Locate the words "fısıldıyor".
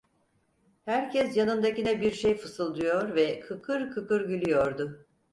2.37-3.15